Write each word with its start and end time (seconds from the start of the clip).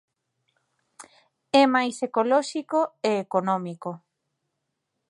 É 1.61 1.63
máis 1.73 1.95
ecolóxico 2.07 2.79
e 3.09 3.11
económico. 3.25 3.91